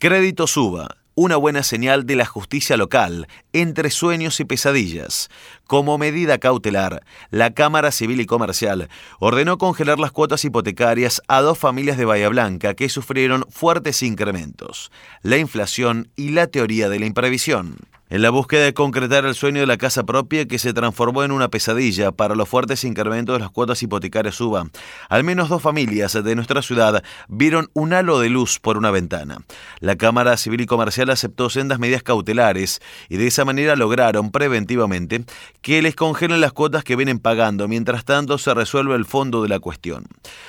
[0.00, 5.28] Crédito suba una buena señal de la justicia local, entre sueños y pesadillas.
[5.66, 8.88] Como medida cautelar, la Cámara Civil y Comercial
[9.18, 14.92] ordenó congelar las cuotas hipotecarias a dos familias de Bahía Blanca que sufrieron fuertes incrementos,
[15.22, 17.78] la inflación y la teoría de la imprevisión.
[18.10, 21.30] En la búsqueda de concretar el sueño de la casa propia que se transformó en
[21.30, 24.70] una pesadilla para los fuertes incrementos de las cuotas hipotecarias UBA,
[25.10, 29.42] al menos dos familias de nuestra ciudad vieron un halo de luz por una ventana.
[29.80, 35.26] La Cámara Civil y Comercial aceptó sendas medidas cautelares y de esa manera lograron preventivamente
[35.60, 39.50] que les congelen las cuotas que vienen pagando, mientras tanto se resuelve el fondo de
[39.50, 40.06] la cuestión.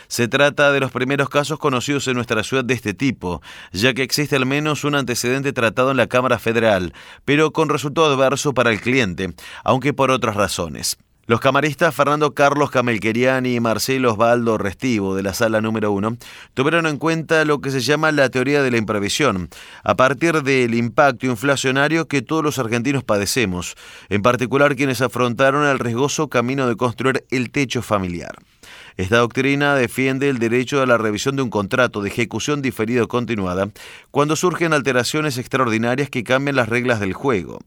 [0.08, 3.42] Se trata de los primeros casos conocidos en nuestra ciudad de este tipo,
[3.74, 6.94] ya que existe al menos un antecedente tratado en la Cámara Federal,
[7.26, 10.98] pero con resultado adverso para el cliente, aunque por otras razones.
[11.30, 16.18] Los camaristas Fernando Carlos Camelqueriani y Marcelo Osvaldo Restivo de la sala número uno
[16.56, 19.48] tuvieron en cuenta lo que se llama la teoría de la imprevisión,
[19.84, 23.76] a partir del impacto inflacionario que todos los argentinos padecemos,
[24.10, 28.36] en particular quienes afrontaron el riesgoso camino de construir el techo familiar.
[29.00, 33.08] Esta doctrina defiende el derecho a la revisión de un contrato de ejecución diferida o
[33.08, 33.70] continuada
[34.12, 37.60] cuando surgen alteraciones extraordinarias que cambian las reglas del juego.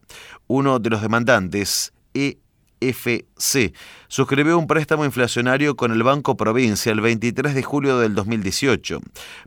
[0.46, 3.72] Uno de los demandantes, EFC,
[4.12, 9.00] suscribió un préstamo inflacionario con el Banco Provincia el 23 de julio del 2018.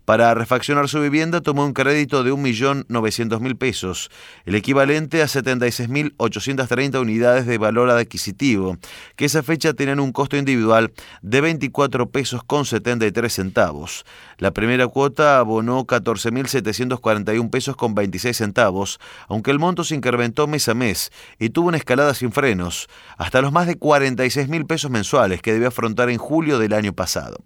[0.06, 4.10] Para refaccionar su vivienda tomó un crédito de 1.900.000 pesos,
[4.44, 8.78] el equivalente a 76.830 unidades de valor adquisitivo,
[9.16, 14.04] que esa fecha tenían un costo individual de 24 pesos con 73 centavos.
[14.40, 20.68] La primera cuota abonó 14.741 pesos con 26 centavos, aunque el monto se incrementó mes
[20.70, 25.42] a mes y tuvo una escalada sin frenos, hasta los más de 46.000 pesos mensuales
[25.42, 27.44] que debe afrontar en julio del año pasado.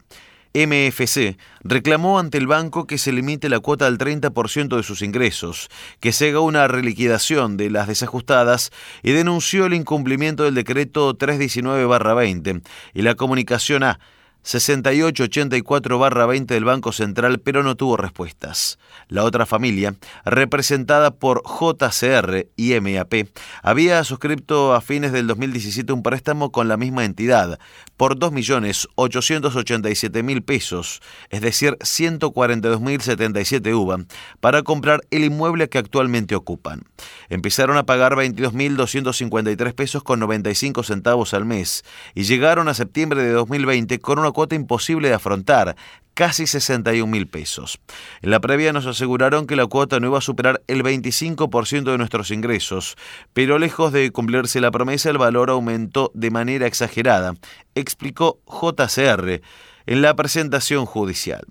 [0.53, 5.69] MFC reclamó ante el banco que se limite la cuota al 30% de sus ingresos,
[5.99, 8.71] que se haga una reliquidación de las desajustadas
[9.03, 12.63] y denunció el incumplimiento del decreto 319-20
[12.95, 13.99] y la comunicación a
[14.43, 18.77] 6884-20 del Banco Central, pero no tuvo respuestas.
[19.07, 19.93] La otra familia,
[20.25, 23.27] representada por JCR y MAP,
[23.61, 27.59] había suscrito a fines del 2017 un préstamo con la misma entidad
[27.97, 34.05] por 2.887.000 pesos, es decir, 142.077 UVA,
[34.39, 36.81] para comprar el inmueble que actualmente ocupan.
[37.27, 41.83] Empezaron a pagar 22.253 pesos con 95 centavos al mes
[42.15, 45.75] y llegaron a septiembre de 2020 con una imposible de afrontar,
[46.13, 47.79] casi 61 mil pesos.
[48.21, 51.97] En la previa nos aseguraron que la cuota no iba a superar el 25% de
[51.97, 52.97] nuestros ingresos,
[53.33, 57.35] pero lejos de cumplirse la promesa, el valor aumentó de manera exagerada,
[57.73, 59.41] explicó JCR
[59.89, 61.41] en la presentación judicial.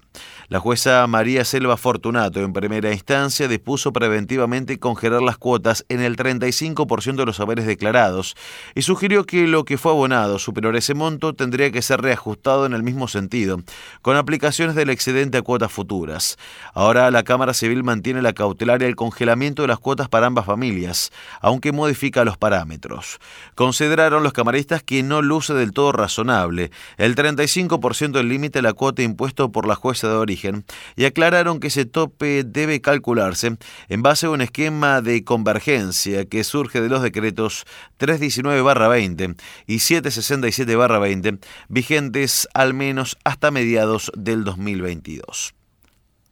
[0.49, 6.16] La jueza María Selva Fortunato, en primera instancia, dispuso preventivamente congelar las cuotas en el
[6.16, 8.37] 35% de los saberes declarados
[8.76, 12.65] y sugirió que lo que fue abonado superior a ese monto tendría que ser reajustado
[12.65, 13.60] en el mismo sentido,
[14.03, 16.38] con aplicaciones del excedente a cuotas futuras.
[16.75, 20.47] Ahora la Cámara Civil mantiene la cautelar y el congelamiento de las cuotas para ambas
[20.47, 21.10] familias,
[21.41, 23.19] aunque modifica los parámetros.
[23.56, 29.03] Consideraron los camaristas que no luce del todo razonable el 35% del límite la cuota
[29.03, 30.65] impuesto por la jueza de origen
[30.97, 33.56] y aclararon que ese tope debe calcularse
[33.89, 37.65] en base a un esquema de convergencia que surge de los decretos
[37.99, 39.37] 319-20
[39.67, 41.38] y 767-20
[41.69, 45.58] vigentes al menos hasta mediados del 2022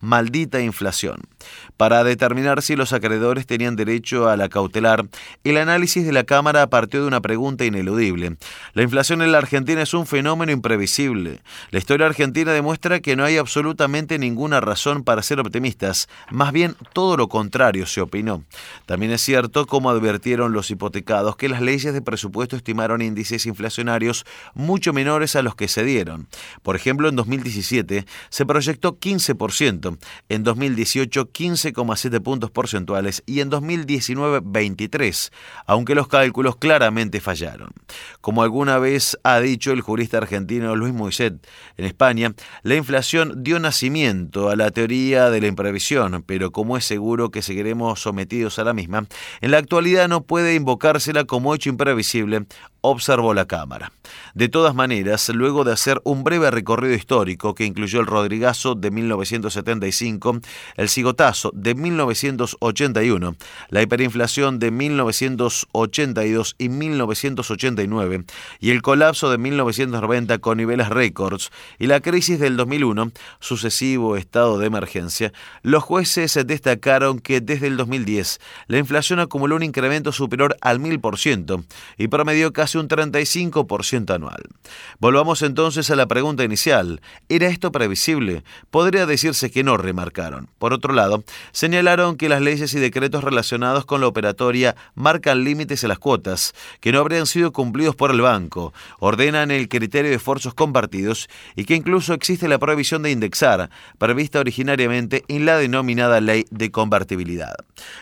[0.00, 1.22] maldita inflación.
[1.76, 5.06] Para determinar si los acreedores tenían derecho a la cautelar,
[5.44, 8.36] el análisis de la Cámara partió de una pregunta ineludible.
[8.72, 11.40] La inflación en la Argentina es un fenómeno imprevisible.
[11.70, 16.76] La historia argentina demuestra que no hay absolutamente ninguna razón para ser optimistas, más bien
[16.92, 18.44] todo lo contrario se opinó.
[18.86, 24.24] También es cierto, como advirtieron los hipotecados, que las leyes de presupuesto estimaron índices inflacionarios
[24.54, 26.26] mucho menores a los que se dieron.
[26.62, 29.85] Por ejemplo, en 2017 se proyectó 15%,
[30.28, 35.32] en 2018 15,7 puntos porcentuales y en 2019 23,
[35.66, 37.70] aunque los cálculos claramente fallaron.
[38.20, 41.46] Como alguna vez ha dicho el jurista argentino Luis Moiset,
[41.76, 46.84] en España la inflación dio nacimiento a la teoría de la imprevisión, pero como es
[46.84, 49.06] seguro que seguiremos sometidos a la misma,
[49.40, 52.46] en la actualidad no puede invocársela como hecho imprevisible
[52.90, 53.92] observó la Cámara.
[54.34, 58.90] De todas maneras, luego de hacer un breve recorrido histórico que incluyó el Rodrigazo de
[58.90, 60.40] 1970 1975,
[60.76, 63.36] el cigotazo de 1981,
[63.68, 68.24] la hiperinflación de 1982 y 1989
[68.60, 74.58] y el colapso de 1990 con niveles récords y la crisis del 2001, sucesivo estado
[74.58, 75.32] de emergencia,
[75.62, 81.64] los jueces destacaron que desde el 2010 la inflación acumuló un incremento superior al 1000%
[81.98, 84.42] y promedió casi un 35% anual.
[84.98, 87.00] Volvamos entonces a la pregunta inicial.
[87.28, 88.44] ¿Era esto previsible?
[88.70, 90.48] Podría decirse que remarcaron.
[90.58, 95.82] Por otro lado, señalaron que las leyes y decretos relacionados con la operatoria marcan límites
[95.82, 100.16] a las cuotas, que no habrían sido cumplidos por el banco, ordenan el criterio de
[100.16, 106.20] esfuerzos compartidos y que incluso existe la prohibición de indexar, prevista originariamente en la denominada
[106.20, 107.54] ley de convertibilidad.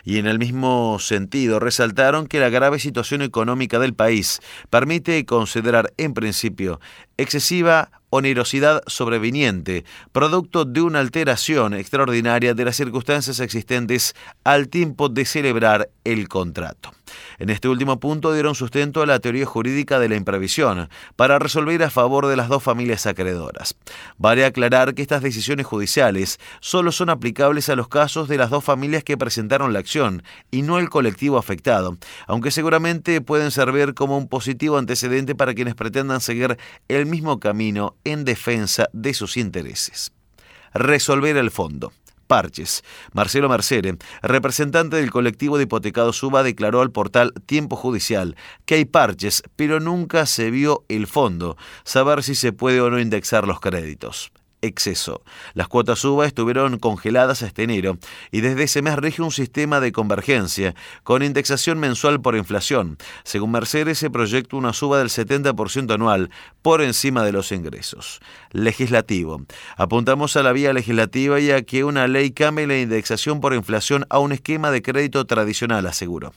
[0.05, 4.41] Y en el mismo sentido, resaltaron que la grave situación económica del país
[4.71, 6.81] permite considerar en principio
[7.17, 14.15] excesiva onerosidad sobreviniente, producto de una alteración extraordinaria de las circunstancias existentes
[14.45, 16.93] al tiempo de celebrar el contrato.
[17.39, 21.83] En este último punto dieron sustento a la teoría jurídica de la imprevisión para resolver
[21.83, 23.77] a favor de las dos familias acreedoras.
[24.19, 28.65] Vale aclarar que estas decisiones judiciales solo son aplicables a los casos de las dos
[28.65, 31.97] familias que presentaron la acción y no el colectivo afectado,
[32.27, 36.59] aunque seguramente pueden servir como un positivo antecedente para quienes pretendan seguir
[36.89, 40.13] el mismo camino en defensa de sus intereses.
[40.73, 41.93] Resolver el fondo.
[42.27, 42.83] Parches.
[43.13, 48.85] Marcelo Mercere, representante del colectivo de hipotecados Suba, declaró al portal Tiempo Judicial que hay
[48.85, 53.61] parches, pero nunca se vio el fondo, saber si se puede o no indexar los
[53.61, 54.33] créditos
[54.65, 55.23] exceso.
[55.55, 57.99] Las cuotas UBA estuvieron congeladas hasta enero
[58.31, 62.99] y desde ese mes rige un sistema de convergencia con indexación mensual por inflación.
[63.25, 66.31] Según Mercedes, se proyecta una suba del 70% anual
[66.63, 68.21] por encima de los ingresos.
[68.51, 69.43] Legislativo.
[69.77, 74.07] Apuntamos a la vía legislativa y a que una ley cambie la indexación por inflación
[74.11, 76.33] a un esquema de crédito tradicional, aseguró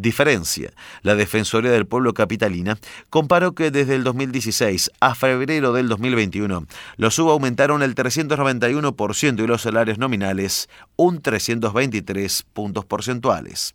[0.00, 0.72] diferencia.
[1.02, 6.66] La Defensoría del Pueblo Capitalina comparó que desde el 2016 a febrero del 2021
[6.96, 13.74] los SUB aumentaron el 391% y los salarios nominales un 323 puntos porcentuales.